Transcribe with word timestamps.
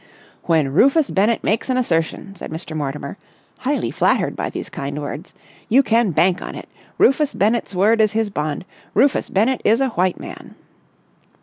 "When 0.45 0.69
Rufus 0.73 1.11
Bennett 1.11 1.43
makes 1.43 1.69
an 1.69 1.77
assertion," 1.77 2.35
said 2.35 2.49
Mr. 2.49 2.75
Mortimer, 2.75 3.19
highly 3.59 3.91
flattered 3.91 4.35
by 4.35 4.49
these 4.49 4.67
kind 4.67 4.99
words, 4.99 5.31
"you 5.69 5.83
can 5.83 6.09
bank 6.09 6.41
on 6.41 6.55
it. 6.55 6.67
Rufus 6.97 7.35
Bennett's 7.35 7.75
word 7.75 8.01
is 8.01 8.13
his 8.13 8.31
bond. 8.31 8.65
Rufus 8.95 9.29
Bennett 9.29 9.61
is 9.63 9.79
a 9.79 9.89
white 9.89 10.19
man!" 10.19 10.55